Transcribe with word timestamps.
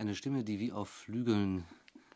Eine 0.00 0.14
Stimme, 0.14 0.44
die 0.44 0.58
wie 0.58 0.72
auf 0.72 0.88
Flügeln 0.88 1.66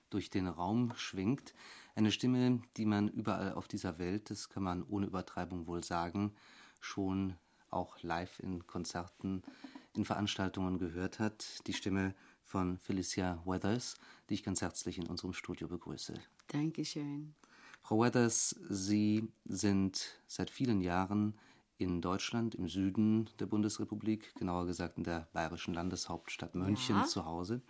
durch 0.08 0.30
den 0.30 0.46
Raum 0.46 0.94
schwingt. 0.96 1.52
Eine 1.94 2.12
Stimme, 2.12 2.62
die 2.78 2.86
man 2.86 3.08
überall 3.08 3.52
auf 3.52 3.68
dieser 3.68 3.98
Welt, 3.98 4.30
das 4.30 4.48
kann 4.48 4.62
man 4.62 4.82
ohne 4.84 5.04
Übertreibung 5.04 5.66
wohl 5.66 5.84
sagen, 5.84 6.34
schon 6.80 7.34
auch 7.68 8.02
live 8.02 8.40
in 8.40 8.66
Konzerten, 8.66 9.42
in 9.92 10.06
Veranstaltungen 10.06 10.78
gehört 10.78 11.18
hat. 11.18 11.44
Die 11.66 11.74
Stimme 11.74 12.14
von 12.42 12.78
Felicia 12.78 13.42
Weathers, 13.44 13.98
die 14.30 14.34
ich 14.34 14.44
ganz 14.44 14.62
herzlich 14.62 14.96
in 14.96 15.06
unserem 15.06 15.34
Studio 15.34 15.68
begrüße. 15.68 16.14
Dankeschön. 16.46 17.34
Frau 17.82 18.00
Weathers, 18.00 18.56
Sie 18.70 19.28
sind 19.44 20.22
seit 20.26 20.48
vielen 20.48 20.80
Jahren 20.80 21.34
in 21.78 22.00
Deutschland, 22.00 22.54
im 22.54 22.68
Süden 22.68 23.28
der 23.38 23.46
Bundesrepublik, 23.46 24.34
genauer 24.36 24.66
gesagt 24.66 24.98
in 24.98 25.04
der 25.04 25.28
bayerischen 25.32 25.74
Landeshauptstadt 25.74 26.54
München 26.54 26.96
ja. 26.96 27.04
zu 27.04 27.24
Hause 27.24 27.62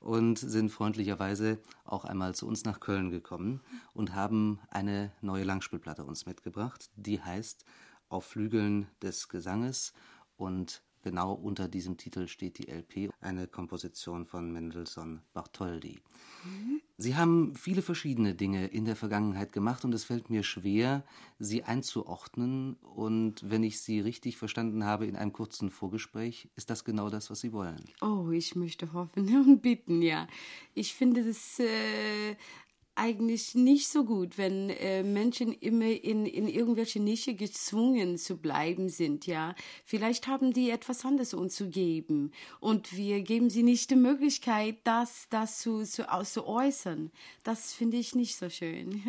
und 0.00 0.38
sind 0.38 0.70
freundlicherweise 0.70 1.58
auch 1.84 2.04
einmal 2.04 2.34
zu 2.34 2.46
uns 2.46 2.64
nach 2.64 2.80
Köln 2.80 3.10
gekommen 3.10 3.60
und 3.92 4.14
haben 4.14 4.60
eine 4.70 5.12
neue 5.20 5.44
Langspielplatte 5.44 6.04
uns 6.04 6.26
mitgebracht, 6.26 6.90
die 6.96 7.20
heißt 7.20 7.64
Auf 8.08 8.24
Flügeln 8.24 8.86
des 9.02 9.28
Gesanges 9.28 9.92
und 10.36 10.82
Genau 11.04 11.34
unter 11.34 11.68
diesem 11.68 11.98
Titel 11.98 12.28
steht 12.28 12.56
die 12.56 12.70
LP, 12.70 13.10
eine 13.20 13.46
Komposition 13.46 14.24
von 14.24 14.50
Mendelssohn 14.50 15.20
Bartholdy. 15.34 15.98
Mhm. 16.44 16.80
Sie 16.96 17.14
haben 17.14 17.54
viele 17.56 17.82
verschiedene 17.82 18.34
Dinge 18.34 18.68
in 18.68 18.86
der 18.86 18.96
Vergangenheit 18.96 19.52
gemacht 19.52 19.84
und 19.84 19.92
es 19.92 20.04
fällt 20.04 20.30
mir 20.30 20.42
schwer, 20.42 21.04
sie 21.38 21.62
einzuordnen. 21.62 22.76
Und 22.80 23.50
wenn 23.50 23.64
ich 23.64 23.80
Sie 23.80 24.00
richtig 24.00 24.38
verstanden 24.38 24.84
habe 24.84 25.04
in 25.04 25.16
einem 25.16 25.34
kurzen 25.34 25.70
Vorgespräch, 25.70 26.48
ist 26.56 26.70
das 26.70 26.84
genau 26.84 27.10
das, 27.10 27.30
was 27.30 27.40
Sie 27.40 27.52
wollen. 27.52 27.84
Oh, 28.00 28.30
ich 28.30 28.56
möchte 28.56 28.94
hoffen 28.94 29.28
und 29.46 29.60
bitten, 29.60 30.00
ja. 30.00 30.26
Ich 30.72 30.94
finde 30.94 31.22
das 31.22 31.58
äh, 31.58 32.36
eigentlich 32.96 33.54
nicht 33.54 33.88
so 33.88 34.04
gut, 34.04 34.38
wenn 34.38 34.70
äh, 34.70 35.02
Menschen 35.02 35.52
immer 35.52 35.86
in, 35.86 36.26
in 36.26 36.48
irgendwelche 36.48 37.00
Nische 37.00 37.34
gezwungen 37.34 38.18
zu 38.18 38.36
bleiben 38.36 38.88
sind, 38.88 39.26
ja. 39.26 39.54
Vielleicht 39.84 40.26
haben 40.26 40.52
die 40.52 40.70
etwas 40.70 41.04
anderes 41.04 41.34
uns 41.34 41.56
zu 41.56 41.68
geben 41.68 42.32
und 42.60 42.96
wir 42.96 43.22
geben 43.22 43.50
sie 43.50 43.62
nicht 43.62 43.90
die 43.90 43.96
Möglichkeit, 43.96 44.78
das, 44.84 45.26
das 45.30 45.58
zu, 45.58 45.84
zu, 45.84 46.04
zu 46.24 46.46
äußern. 46.46 47.10
Das 47.42 47.72
finde 47.72 47.96
ich 47.96 48.14
nicht 48.14 48.36
so 48.36 48.48
schön. 48.48 49.02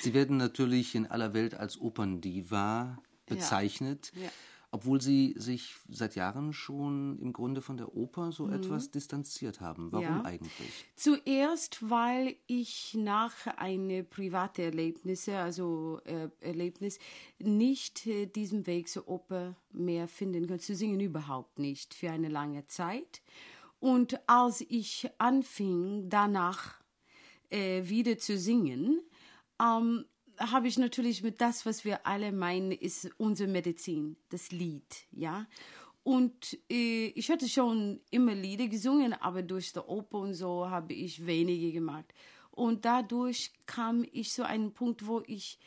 Sie 0.00 0.14
werden 0.14 0.36
natürlich 0.36 0.94
in 0.94 1.06
aller 1.06 1.34
Welt 1.34 1.54
als 1.54 1.80
Operndiva 1.80 2.98
bezeichnet. 3.26 4.12
Ja. 4.14 4.24
Ja 4.24 4.30
obwohl 4.70 5.00
Sie 5.00 5.34
sich 5.38 5.76
seit 5.88 6.14
Jahren 6.14 6.52
schon 6.52 7.18
im 7.20 7.32
Grunde 7.32 7.62
von 7.62 7.76
der 7.76 7.94
Oper 7.96 8.32
so 8.32 8.46
mhm. 8.46 8.52
etwas 8.52 8.90
distanziert 8.90 9.60
haben. 9.60 9.92
Warum 9.92 10.04
ja. 10.04 10.24
eigentlich? 10.24 10.86
Zuerst, 10.94 11.88
weil 11.88 12.36
ich 12.46 12.94
nach 12.94 13.46
einem 13.56 14.06
privaten 14.06 14.60
Erlebnis, 14.60 15.28
also 15.28 16.00
äh, 16.04 16.28
Erlebnis, 16.40 16.98
nicht 17.38 18.06
äh, 18.06 18.26
diesen 18.26 18.66
Weg 18.66 18.88
zur 18.88 19.08
Oper 19.08 19.56
mehr 19.70 20.06
finden 20.06 20.46
konnte, 20.46 20.64
zu 20.64 20.74
singen 20.74 21.00
überhaupt 21.00 21.58
nicht 21.58 21.94
für 21.94 22.10
eine 22.10 22.28
lange 22.28 22.66
Zeit. 22.66 23.22
Und 23.80 24.20
als 24.28 24.60
ich 24.60 25.08
anfing, 25.18 26.10
danach 26.10 26.78
äh, 27.48 27.88
wieder 27.88 28.18
zu 28.18 28.36
singen, 28.36 29.00
ähm, 29.60 30.04
habe 30.38 30.68
ich 30.68 30.78
natürlich 30.78 31.22
mit 31.22 31.40
das, 31.40 31.66
was 31.66 31.84
wir 31.84 32.06
alle 32.06 32.32
meinen, 32.32 32.72
ist 32.72 33.10
unsere 33.18 33.48
Medizin, 33.48 34.16
das 34.30 34.50
Lied, 34.50 35.06
ja. 35.12 35.46
Und 36.02 36.58
äh, 36.70 37.08
ich 37.08 37.30
hatte 37.30 37.48
schon 37.48 38.00
immer 38.10 38.34
Lieder 38.34 38.68
gesungen, 38.68 39.12
aber 39.12 39.42
durch 39.42 39.72
die 39.72 39.80
Oper 39.80 40.18
und 40.18 40.34
so 40.34 40.68
habe 40.68 40.94
ich 40.94 41.26
wenige 41.26 41.72
gemacht. 41.72 42.06
Und 42.50 42.84
dadurch 42.84 43.52
kam 43.66 44.06
ich 44.10 44.32
zu 44.32 44.46
einem 44.46 44.72
Punkt, 44.72 45.06
wo 45.06 45.22
ich 45.26 45.58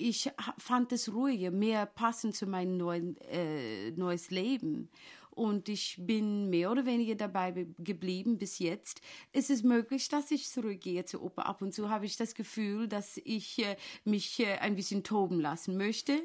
ich 0.00 0.30
fand 0.56 0.92
es 0.92 1.12
ruhiger, 1.12 1.50
mehr 1.50 1.84
passend 1.84 2.34
zu 2.34 2.46
meinem 2.46 2.78
neuen 2.78 3.18
äh, 3.18 3.90
neues 3.90 4.30
Leben 4.30 4.88
und 5.30 5.68
ich 5.68 5.96
bin 6.00 6.50
mehr 6.50 6.70
oder 6.70 6.86
weniger 6.86 7.14
dabei 7.14 7.66
geblieben 7.78 8.38
bis 8.38 8.58
jetzt. 8.58 9.00
Es 9.32 9.50
ist 9.50 9.64
möglich, 9.64 10.08
dass 10.08 10.30
ich 10.30 10.48
zurückgehe 10.48 11.04
zur 11.04 11.22
Oper. 11.22 11.46
Ab 11.46 11.62
und 11.62 11.72
zu 11.72 11.88
habe 11.88 12.06
ich 12.06 12.16
das 12.16 12.34
Gefühl, 12.34 12.88
dass 12.88 13.18
ich 13.24 13.58
äh, 13.64 13.76
mich 14.04 14.40
äh, 14.40 14.58
ein 14.58 14.76
bisschen 14.76 15.04
toben 15.04 15.40
lassen 15.40 15.76
möchte. 15.76 16.22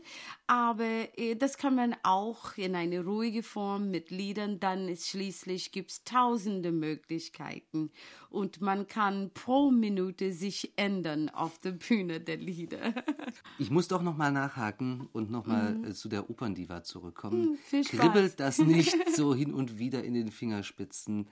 Aber 0.47 1.07
äh, 1.17 1.35
das 1.35 1.57
kann 1.57 1.75
man 1.75 1.95
auch 2.03 2.57
in 2.57 2.75
eine 2.75 3.03
ruhige 3.03 3.43
Form 3.43 3.91
mit 3.91 4.09
Liedern. 4.09 4.59
Dann 4.59 4.89
ist 4.89 5.07
schließlich 5.07 5.71
gibt 5.71 5.91
es 5.91 6.03
tausende 6.03 6.71
Möglichkeiten 6.71 7.91
und 8.29 8.61
man 8.61 8.87
kann 8.87 9.31
pro 9.33 9.71
Minute 9.71 10.33
sich 10.33 10.73
ändern 10.77 11.29
auf 11.29 11.59
der 11.59 11.71
Bühne 11.71 12.19
der 12.19 12.37
Lieder. 12.37 12.93
ich 13.59 13.69
muss 13.69 13.87
doch 13.87 14.01
noch 14.01 14.17
mal 14.17 14.31
nachhaken 14.31 15.07
und 15.13 15.31
noch 15.31 15.45
mal 15.45 15.75
mhm. 15.75 15.93
zu 15.93 16.09
der 16.09 16.29
Operndiva 16.29 16.83
zurückkommen. 16.83 17.57
Mhm, 17.71 17.81
Kribbelt 17.83 18.39
das 18.39 18.59
nicht 18.59 18.94
so 19.15 19.33
hin 19.35 19.53
und 19.53 19.77
wieder 19.77 20.03
in 20.03 20.13
den 20.13 20.31
Fingerspitzen, 20.31 21.29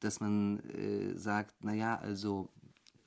dass 0.00 0.20
man 0.20 0.60
äh, 0.70 1.16
sagt, 1.18 1.64
naja, 1.64 1.96
also 1.98 2.50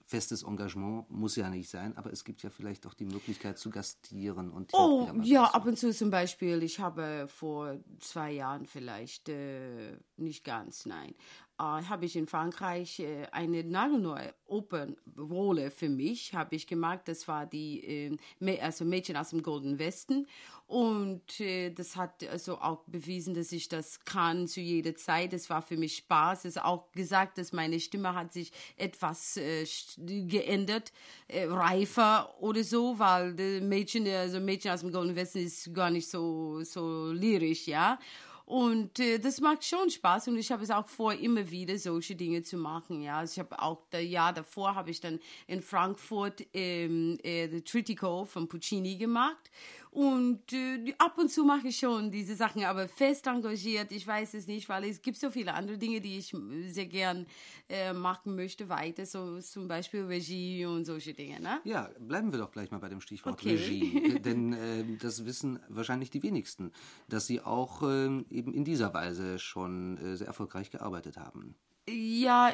festes 0.08 0.44
Engagement 0.44 1.10
muss 1.12 1.36
ja 1.36 1.50
nicht 1.50 1.70
sein, 1.70 1.96
aber 1.98 2.14
es 2.14 2.24
gibt 2.24 2.42
ja 2.42 2.50
vielleicht 2.50 2.88
auch 2.88 2.94
die 2.94 3.06
Möglichkeit 3.06 3.58
zu 3.58 3.70
gastieren 3.70 4.52
und 4.52 4.74
oh 4.74 5.12
ja 5.22 5.44
ab 5.44 5.66
und 5.66 5.78
zu 5.78 5.92
zum 5.92 6.10
Beispiel 6.10 6.64
ich 6.64 6.80
habe 6.80 7.28
vor 7.28 7.78
zwei 8.00 8.32
Jahren 8.32 8.66
vielleicht 8.66 9.28
äh, 9.28 9.98
nicht 10.16 10.46
ganz 10.46 10.86
nein 10.86 11.14
habe 11.60 12.06
ich 12.06 12.16
in 12.16 12.28
Frankreich 12.28 13.00
äh, 13.00 13.26
eine 13.32 13.64
nagelneue 13.64 14.34
Opernrolle 14.46 15.72
für 15.72 15.90
mich, 15.90 16.34
habe 16.34 16.56
ich 16.56 16.68
gemacht. 16.68 17.02
Das 17.06 17.28
war 17.28 17.46
die, 17.46 18.18
äh, 18.40 18.60
also 18.60 18.86
Mädchen 18.86 19.18
aus 19.18 19.32
dem 19.32 19.42
Golden 19.42 19.80
Westen. 19.80 20.28
Und 20.68 21.40
äh, 21.40 21.72
das 21.72 21.96
hat 21.96 22.24
also 22.28 22.60
auch 22.60 22.84
bewiesen, 22.86 23.34
dass 23.34 23.52
ich 23.52 23.70
das 23.70 24.04
kann 24.06 24.48
zu 24.48 24.60
jeder 24.60 24.96
Zeit. 24.96 25.34
Es 25.34 25.50
war 25.50 25.62
für 25.62 25.78
mich 25.78 25.98
Spaß. 25.98 26.40
Es 26.40 26.58
ist 26.58 26.64
auch 26.64 26.92
gesagt, 26.92 27.38
dass 27.38 27.54
meine 27.54 27.80
Stimme 27.80 28.14
hat 28.14 28.34
sich 28.34 28.52
etwas 28.76 29.38
äh, 29.38 29.66
geändert, 29.98 30.92
reifer 31.30 32.36
oder 32.40 32.64
so, 32.64 33.00
weil 33.00 33.34
Mädchen, 33.62 34.08
also 34.08 34.40
Mädchen 34.40 34.72
aus 34.72 34.82
dem 34.82 34.92
Golden 34.92 35.16
Westen 35.16 35.40
ist 35.40 35.74
gar 35.74 35.90
nicht 35.90 36.08
so, 36.10 36.64
so 36.64 37.12
lyrisch, 37.12 37.68
ja. 37.68 37.98
Und 38.48 38.98
äh, 39.00 39.20
das 39.20 39.42
macht 39.42 39.66
schon 39.66 39.90
Spaß 39.90 40.30
und 40.30 40.38
ich 40.38 40.54
habe 40.54 40.64
es 40.64 40.72
auch 40.72 40.88
vor, 40.88 41.14
immer 41.14 41.52
wieder 41.52 41.78
solche 41.78 42.16
Dinge 42.16 42.44
zu 42.44 42.56
machen. 42.56 43.02
Ja, 43.02 43.18
also 43.18 43.34
ich 43.34 43.40
habe 43.40 43.62
auch 43.62 43.82
das 43.90 44.06
Jahr 44.06 44.32
davor 44.32 44.74
habe 44.74 44.90
ich 44.90 45.02
dann 45.02 45.20
in 45.48 45.62
Frankfurt 45.62 46.48
ähm, 46.54 47.18
äh, 47.24 47.50
The 47.50 47.60
Tritico 47.60 48.24
von 48.24 48.48
Puccini 48.48 48.96
gemacht 48.96 49.52
und 49.98 50.54
äh, 50.54 50.94
ab 51.00 51.18
und 51.18 51.32
zu 51.32 51.44
mache 51.44 51.70
ich 51.70 51.80
schon 51.80 52.12
diese 52.12 52.36
Sachen, 52.36 52.64
aber 52.64 52.88
fest 52.88 53.26
engagiert, 53.26 53.92
ich 53.92 54.06
weiß 54.06 54.36
es 54.36 54.46
nicht, 54.46 54.70
weil 54.70 54.84
es 54.84 55.02
gibt 55.02 55.18
so 55.18 55.32
viele 55.32 55.56
andere 55.56 55.80
Dinge, 55.80 56.00
die 56.00 56.20
ich 56.20 56.36
sehr 56.68 56.86
gern 56.86 57.26
äh, 57.68 57.94
machen 57.94 58.36
möchte 58.36 58.70
weiter, 58.70 59.08
so 59.08 59.42
zum 59.42 59.68
Beispiel 59.68 60.04
Regie 60.04 60.68
und 60.68 60.86
solche 60.86 61.16
Dinge. 61.16 61.40
Ne? 61.40 61.62
Ja, 61.64 61.90
bleiben 62.00 62.32
wir 62.32 62.38
doch 62.38 62.52
gleich 62.52 62.70
mal 62.70 62.78
bei 62.78 62.90
dem 62.90 63.02
Stichwort 63.02 63.42
okay. 63.42 63.56
Regie, 63.56 64.20
denn 64.24 64.54
äh, 64.54 64.98
das 65.02 65.26
wissen 65.26 65.60
wahrscheinlich 65.68 66.12
die 66.12 66.22
wenigsten, 66.22 66.74
dass 67.10 67.26
Sie 67.26 67.42
auch 67.42 67.82
ähm, 67.82 68.28
eben 68.30 68.54
in 68.54 68.66
dieser 68.66 68.94
Weise 68.94 69.40
schon 69.40 69.98
äh, 69.98 70.16
sehr 70.16 70.28
erfolgreich 70.28 70.70
gearbeitet 70.70 71.18
haben. 71.18 71.56
Ja, 71.90 72.54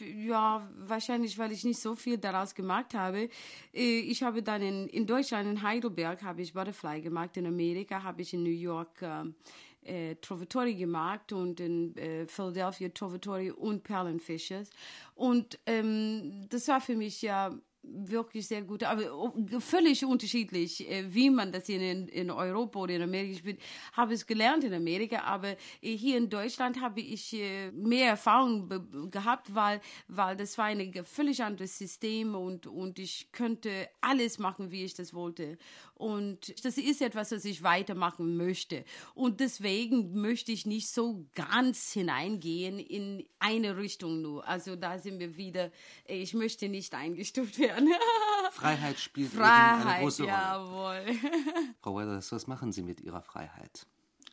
ja, 0.00 0.66
wahrscheinlich, 0.78 1.36
weil 1.36 1.52
ich 1.52 1.64
nicht 1.64 1.80
so 1.80 1.94
viel 1.94 2.16
daraus 2.16 2.54
gemacht 2.54 2.94
habe. 2.94 3.28
Äh, 3.74 3.98
ich 4.00 4.22
habe 4.22 4.42
dann 4.42 4.62
in, 4.62 4.88
in 4.88 5.06
Deutschland, 5.06 5.46
in 5.46 5.62
Heidelberg, 5.62 6.22
habe 6.22 6.40
ich 6.40 6.54
Butterfly 6.54 7.02
gemacht. 7.02 7.36
In 7.36 7.46
Amerika 7.46 8.02
habe 8.02 8.22
ich 8.22 8.32
in 8.32 8.42
New 8.42 8.48
York 8.48 9.02
äh, 9.02 10.12
äh 10.12 10.14
Trovatori 10.14 10.74
gemacht 10.74 11.32
und 11.32 11.60
in 11.60 11.94
äh, 11.98 12.26
Philadelphia 12.26 12.88
Trovatori 12.88 13.50
und 13.50 13.82
Perlenfisches. 13.82 14.70
Und 15.14 15.58
ähm, 15.66 16.46
das 16.48 16.68
war 16.68 16.80
für 16.80 16.96
mich 16.96 17.20
ja 17.20 17.54
wirklich 17.82 18.46
sehr 18.46 18.62
gut, 18.62 18.84
aber 18.84 19.12
oh, 19.12 19.32
völlig 19.58 20.04
unterschiedlich, 20.04 20.88
äh, 20.88 21.12
wie 21.12 21.30
man 21.30 21.50
das 21.50 21.68
in, 21.68 22.08
in 22.08 22.30
Europa 22.30 22.78
oder 22.78 22.94
in 22.94 23.02
Amerika 23.02 23.38
spielt. 23.38 23.60
Habe 23.92 24.14
es 24.14 24.26
gelernt 24.26 24.64
in 24.64 24.72
Amerika, 24.72 25.22
aber 25.22 25.56
äh, 25.80 25.96
hier 25.96 26.16
in 26.16 26.30
Deutschland 26.30 26.80
habe 26.80 27.00
ich 27.00 27.32
äh, 27.34 27.72
mehr 27.72 28.10
Erfahrung 28.10 29.10
gehabt, 29.10 29.54
weil, 29.54 29.80
weil 30.06 30.36
das 30.36 30.56
war 30.58 30.66
ein 30.66 30.92
völlig 31.04 31.42
anderes 31.42 31.76
System 31.76 32.34
und, 32.34 32.66
und 32.66 32.98
ich 32.98 33.32
könnte 33.32 33.88
alles 34.00 34.38
machen, 34.38 34.70
wie 34.70 34.84
ich 34.84 34.94
das 34.94 35.12
wollte. 35.12 35.58
Und 35.94 36.64
das 36.64 36.78
ist 36.78 37.00
etwas, 37.00 37.32
was 37.32 37.44
ich 37.44 37.62
weitermachen 37.62 38.36
möchte. 38.36 38.84
Und 39.14 39.40
deswegen 39.40 40.20
möchte 40.20 40.50
ich 40.50 40.66
nicht 40.66 40.88
so 40.88 41.26
ganz 41.34 41.92
hineingehen 41.92 42.78
in 42.78 43.24
eine 43.38 43.76
Richtung 43.76 44.20
nur. 44.20 44.46
Also 44.46 44.76
da 44.76 44.98
sind 44.98 45.20
wir 45.20 45.36
wieder, 45.36 45.70
ich 46.06 46.34
möchte 46.34 46.68
nicht 46.68 46.94
eingestuft 46.94 47.58
werden. 47.60 47.71
Freiheit 48.52 48.98
spielt 48.98 49.32
Freiheit, 49.32 49.86
eine 49.86 50.00
große 50.02 50.22
Rolle. 50.22 50.32
Jawohl. 50.32 51.04
Frau 51.80 51.96
Weathers, 51.96 52.32
was 52.32 52.46
machen 52.46 52.72
Sie 52.72 52.82
mit 52.82 53.00
Ihrer 53.00 53.22
Freiheit? 53.22 53.86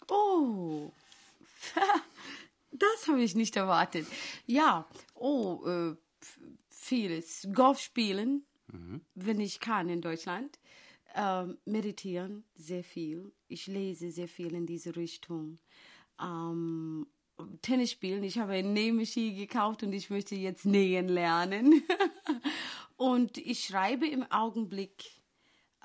Oh, 0.09 0.91
Das 2.71 3.07
habe 3.07 3.21
ich 3.21 3.35
nicht 3.35 3.55
erwartet. 3.55 4.07
Ja, 4.45 4.87
oh, 5.15 5.65
äh, 5.65 5.95
vieles. 6.69 7.47
Golf 7.53 7.79
spielen, 7.79 8.45
mhm. 8.67 9.01
wenn 9.15 9.39
ich 9.39 9.59
kann 9.59 9.89
in 9.89 10.01
Deutschland. 10.01 10.59
Ähm, 11.15 11.57
meditieren, 11.65 12.43
sehr 12.55 12.83
viel. 12.83 13.33
Ich 13.47 13.65
lese 13.65 14.11
sehr 14.11 14.27
viel 14.27 14.53
in 14.53 14.67
diese 14.67 14.95
Richtung. 14.95 15.57
Ähm, 16.21 17.07
Tennis 17.61 17.91
spielen. 17.91 18.23
Ich 18.23 18.37
habe 18.37 18.53
eine 18.53 18.69
Nähmaschine 18.69 19.35
gekauft 19.35 19.81
und 19.81 19.93
ich 19.93 20.09
möchte 20.09 20.35
jetzt 20.35 20.65
nähen 20.65 21.07
lernen. 21.07 21.83
Und 22.99 23.37
ich 23.37 23.63
schreibe 23.63 24.07
im 24.07 24.29
Augenblick 24.29 25.05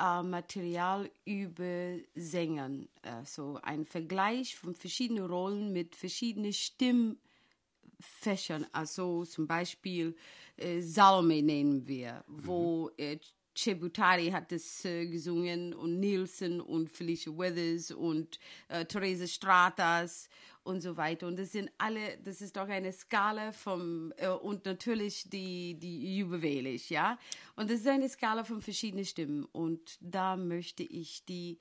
äh, 0.00 0.22
Material 0.22 1.08
über 1.24 1.98
Sängern. 2.16 2.88
Also 3.02 3.60
ein 3.62 3.86
Vergleich 3.86 4.56
von 4.56 4.74
verschiedenen 4.74 5.26
Rollen 5.26 5.72
mit 5.72 5.94
verschiedenen 5.94 6.52
Stimmfächern. 6.52 8.66
Also 8.72 9.24
zum 9.26 9.46
Beispiel 9.46 10.16
äh, 10.56 10.80
Salome 10.80 11.40
nennen 11.40 11.86
wir, 11.86 12.24
wo 12.26 12.86
mhm. 12.86 12.90
äh, 12.96 13.18
Chebutari 13.54 14.30
hat 14.30 14.50
es 14.50 14.84
äh, 14.84 15.06
gesungen 15.06 15.72
und 15.72 16.00
Nielsen 16.00 16.60
und 16.60 16.90
Felicia 16.90 17.32
Weathers 17.32 17.92
und 17.92 18.40
äh, 18.66 18.84
Therese 18.84 19.28
Stratas 19.28 20.28
und 20.64 20.80
so 20.80 20.96
weiter. 20.96 21.26
Und 21.26 21.38
das 21.38 21.52
sind 21.52 21.70
alle, 21.78 22.18
das 22.24 22.40
ist 22.40 22.56
doch 22.56 22.68
eine 22.68 22.92
Skala 22.92 23.52
vom, 23.52 24.12
äh, 24.16 24.28
und 24.28 24.64
natürlich 24.64 25.28
die, 25.30 25.74
die 25.74 26.16
Juwelisch, 26.16 26.90
ja. 26.90 27.18
Und 27.54 27.70
das 27.70 27.80
ist 27.80 27.86
eine 27.86 28.08
Skala 28.08 28.44
von 28.44 28.60
verschiedenen 28.60 29.04
Stimmen. 29.04 29.44
Und 29.44 29.98
da 30.00 30.36
möchte 30.36 30.82
ich 30.82 31.24
die 31.24 31.58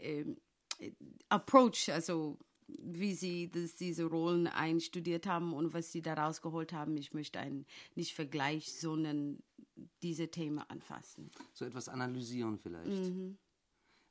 äh, 0.00 0.24
Approach, 1.28 1.90
also 1.90 2.38
wie 2.66 3.14
sie 3.14 3.50
das, 3.50 3.74
diese 3.76 4.04
Rollen 4.04 4.46
einstudiert 4.46 5.26
haben 5.26 5.52
und 5.52 5.72
was 5.72 5.92
sie 5.92 6.02
daraus 6.02 6.42
geholt 6.42 6.72
haben. 6.72 6.96
Ich 6.96 7.12
möchte 7.12 7.38
einen 7.38 7.66
nicht 7.94 8.14
Vergleich, 8.14 8.72
sondern 8.72 9.42
diese 10.02 10.28
Themen 10.28 10.58
anfassen. 10.58 11.30
So 11.52 11.64
etwas 11.64 11.88
analysieren 11.88 12.58
vielleicht. 12.58 12.88
Mhm. 12.88 13.38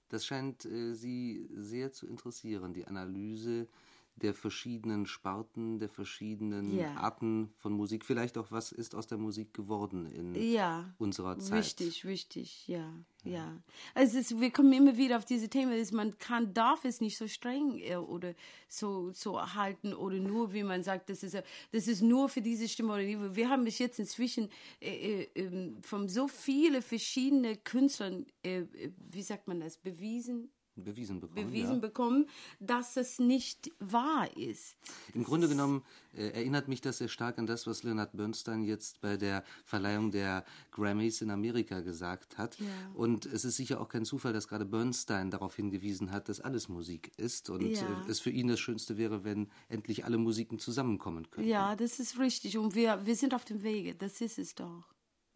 Das 0.10 0.26
scheint 0.26 0.66
äh, 0.66 0.94
Sie 0.94 1.48
sehr 1.54 1.92
zu 1.92 2.06
interessieren, 2.06 2.74
die 2.74 2.86
Analyse 2.86 3.70
der 4.16 4.34
verschiedenen 4.34 5.06
Sparten, 5.06 5.80
der 5.80 5.90
verschiedenen 5.90 6.78
ja. 6.78 6.96
Arten 6.96 7.50
von 7.58 7.74
Musik. 7.74 8.06
Vielleicht 8.06 8.38
auch, 8.38 8.52
was 8.52 8.72
ist 8.72 8.94
aus 8.94 9.08
der 9.08 9.18
Musik 9.18 9.54
geworden 9.54 10.06
in 10.06 10.36
ja, 10.36 10.94
unserer 10.98 11.40
Zeit. 11.40 11.60
Richtig, 11.60 12.06
richtig, 12.06 12.68
ja, 12.68 12.94
ja. 13.24 13.32
ja. 13.32 13.62
Also 13.96 14.20
ist, 14.20 14.40
wir 14.40 14.52
kommen 14.52 14.74
immer 14.74 14.98
wieder 14.98 15.18
auf 15.18 15.26
diese 15.26 15.50
Themen, 15.50 15.78
dass 15.78 15.92
man 15.92 16.18
kann, 16.20 16.54
darf 16.54 16.86
es 16.86 17.02
nicht 17.02 17.18
so 17.18 17.28
streng 17.28 17.80
äh, 17.80 17.96
oder 17.96 18.36
so, 18.68 19.12
so 19.12 19.42
halten 19.56 19.94
oder 19.94 20.18
nur, 20.18 20.54
wie 20.54 20.64
man 20.64 20.84
sagt, 20.84 21.10
das 21.10 21.24
ist, 21.24 21.42
das 21.72 21.88
ist 21.88 22.02
nur 22.02 22.30
für 22.30 22.42
diese 22.42 22.68
Stimme 22.68 22.94
oder 22.94 23.04
die. 23.04 23.36
Wir 23.36 23.50
haben 23.50 23.64
bis 23.64 23.80
jetzt 23.80 24.00
inzwischen 24.00 24.50
äh, 24.82 25.24
äh, 25.24 25.28
ähm, 25.36 25.78
von 25.82 26.10
so 26.10 26.28
vielen 26.28 26.82
verschiedenen 26.82 27.64
Künstlern, 27.64 28.26
äh, 28.44 28.60
äh, 28.60 28.92
wie 29.10 29.24
sagt 29.24 29.48
man 29.48 29.62
das, 29.62 29.78
bewiesen, 29.78 30.52
bewiesen 30.76 31.20
bekommen, 31.20 31.48
bewiesen 31.48 31.74
ja. 31.76 31.80
bekommen, 31.80 32.28
dass 32.60 32.98
es 32.98 33.20
nicht 33.20 33.72
wahr 33.80 34.36
ist. 34.38 34.76
Im 35.14 35.24
Grunde 35.24 35.48
genommen 35.48 35.84
äh, 36.14 36.30
erinnert 36.30 36.68
mich 36.68 36.82
das 36.82 37.00
sehr 37.00 37.08
stark 37.08 37.38
an 37.38 37.46
das, 37.46 37.68
was 37.68 37.84
Leonard 37.84 38.16
Bernstein 38.16 38.64
jetzt 38.64 39.02
bei 39.02 39.18
der 39.18 39.44
Verleihung 39.64 40.12
der 40.12 40.46
Grammys 40.72 41.22
in 41.22 41.30
Amerika 41.30 41.82
gesagt 41.82 42.38
hat. 42.38 42.60
Ja. 42.60 42.66
Und 42.94 43.26
es 43.26 43.46
ist 43.46 43.56
sicher 43.56 43.82
auch 43.82 43.90
kein 43.90 44.06
Zufall, 44.06 44.34
dass 44.34 44.48
gerade 44.48 44.66
Bernstein 44.66 45.32
darauf 45.32 45.56
hingewiesen 45.56 46.12
hat, 46.12 46.30
dass 46.30 46.42
alles 46.42 46.70
Musik 46.70 47.12
ist 47.18 47.50
und 47.50 47.62
ja. 47.62 47.82
Äh, 47.82 48.10
es 48.10 48.20
für 48.20 48.32
ihn 48.32 48.48
das 48.48 48.60
Schönste 48.60 48.98
wäre, 48.98 49.24
wenn 49.24 49.50
endlich 49.70 50.06
alle 50.06 50.18
Musiken 50.18 50.60
zusammenkommen 50.60 51.30
könnten. 51.30 51.50
Ja, 51.50 51.76
das 51.76 52.00
ist 52.00 52.20
richtig 52.20 52.58
und 52.58 52.76
wir, 52.76 53.06
wir 53.06 53.16
sind 53.16 53.34
auf 53.34 53.46
dem 53.46 53.64
Wege, 53.64 53.96
das 53.96 54.22
ist 54.22 54.40
es 54.40 54.56
doch 54.56 54.92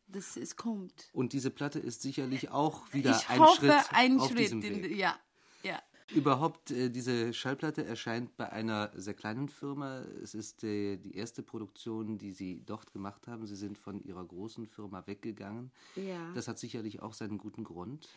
dass 0.08 0.38
es 0.38 0.56
kommt. 0.56 1.10
Und 1.14 1.34
diese 1.34 1.50
Platte 1.50 1.80
ist 1.80 2.02
sicherlich 2.02 2.50
auch 2.50 2.94
wieder 2.94 3.18
ich 3.18 3.30
ein 3.30 3.40
hoffe, 3.40 3.66
Schritt 3.66 3.86
ein 3.92 4.20
auf 4.20 4.30
Schritt 4.30 4.40
diesem 4.40 4.64
Weg. 4.64 4.86
In, 4.86 4.98
ja, 4.98 5.18
ja. 5.66 5.82
Überhaupt, 6.14 6.70
äh, 6.70 6.90
diese 6.92 7.34
Schallplatte 7.34 7.84
erscheint 7.84 8.38
bei 8.38 8.52
einer 8.52 8.92
sehr 8.94 9.16
kleinen 9.16 9.50
Firma. 9.50 10.02
Es 10.22 10.36
ist 10.36 10.64
äh, 10.64 10.98
die 10.98 11.16
erste 11.16 11.42
Produktion, 11.42 12.20
die 12.20 12.32
Sie 12.32 12.64
dort 12.64 12.94
gemacht 12.94 13.28
haben. 13.28 13.48
Sie 13.48 13.56
sind 13.56 13.78
von 13.78 14.00
Ihrer 14.04 14.24
großen 14.24 14.68
Firma 14.68 15.06
weggegangen. 15.08 15.72
Ja. 15.96 16.32
Das 16.36 16.48
hat 16.48 16.60
sicherlich 16.60 17.02
auch 17.02 17.14
seinen 17.14 17.40
guten 17.40 17.64
Grund. 17.64 18.08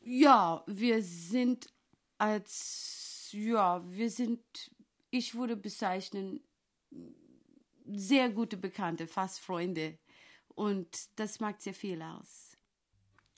Ja, 0.00 0.64
wir 0.66 1.02
sind 1.02 1.66
als, 2.16 3.28
ja, 3.32 3.84
wir 3.86 4.10
sind, 4.10 4.40
ich 5.10 5.34
würde 5.34 5.56
bezeichnen, 5.56 6.40
sehr 7.84 8.30
gute 8.30 8.56
Bekannte, 8.56 9.06
fast 9.06 9.40
Freunde. 9.40 9.98
Und 10.54 10.88
das 11.16 11.38
macht 11.40 11.60
sehr 11.60 11.74
viel 11.74 12.00
aus. 12.00 12.56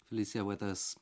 Felicia 0.07 0.47
Weathers, 0.47 0.97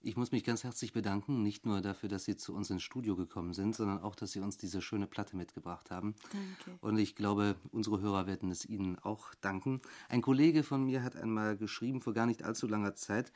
ich 0.00 0.16
muss 0.16 0.32
mich 0.32 0.44
ganz 0.44 0.64
herzlich 0.64 0.92
bedanken, 0.92 1.42
nicht 1.42 1.66
nur 1.66 1.80
dafür, 1.80 2.08
dass 2.08 2.24
Sie 2.24 2.36
zu 2.36 2.54
uns 2.54 2.70
ins 2.70 2.82
Studio 2.82 3.16
gekommen 3.16 3.52
sind, 3.52 3.74
sondern 3.74 4.00
auch, 4.00 4.14
dass 4.14 4.32
Sie 4.32 4.40
uns 4.40 4.56
diese 4.56 4.80
schöne 4.80 5.06
Platte 5.06 5.36
mitgebracht 5.36 5.90
haben. 5.90 6.14
Danke. 6.32 6.78
Und 6.80 6.98
ich 6.98 7.16
glaube, 7.16 7.56
unsere 7.70 8.00
Hörer 8.00 8.26
werden 8.26 8.50
es 8.50 8.64
Ihnen 8.64 8.98
auch 8.98 9.34
danken. 9.40 9.80
Ein 10.08 10.22
Kollege 10.22 10.62
von 10.62 10.84
mir 10.84 11.02
hat 11.02 11.16
einmal 11.16 11.56
geschrieben, 11.56 12.00
vor 12.00 12.14
gar 12.14 12.26
nicht 12.26 12.44
allzu 12.44 12.66
langer 12.66 12.94
Zeit, 12.94 13.32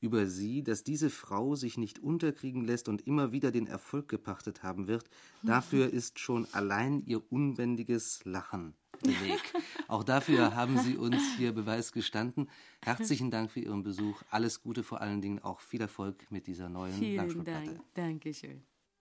über 0.00 0.26
sie, 0.26 0.62
dass 0.62 0.84
diese 0.84 1.10
Frau 1.10 1.54
sich 1.54 1.78
nicht 1.78 1.98
unterkriegen 1.98 2.64
lässt 2.64 2.88
und 2.88 3.06
immer 3.06 3.32
wieder 3.32 3.50
den 3.50 3.66
Erfolg 3.66 4.08
gepachtet 4.08 4.62
haben 4.62 4.88
wird. 4.88 5.08
Dafür 5.42 5.92
ist 5.92 6.18
schon 6.18 6.46
allein 6.52 7.04
ihr 7.06 7.30
unbändiges 7.32 8.24
Lachen 8.24 8.74
Beleg. 8.98 9.40
Auch 9.88 10.04
dafür 10.04 10.54
haben 10.54 10.78
Sie 10.78 10.96
uns 10.96 11.22
hier 11.36 11.52
Beweis 11.52 11.92
gestanden. 11.92 12.48
Herzlichen 12.82 13.30
Dank 13.30 13.50
für 13.50 13.60
Ihren 13.60 13.82
Besuch. 13.82 14.22
Alles 14.30 14.62
Gute, 14.62 14.82
vor 14.82 15.00
allen 15.00 15.20
Dingen 15.20 15.40
auch 15.40 15.60
viel 15.60 15.80
Erfolg 15.80 16.30
mit 16.30 16.46
dieser 16.46 16.68
neuen 16.68 16.92
Vielen 16.92 17.44
Dank. 17.44 17.80
Dankeschön. 17.94 18.62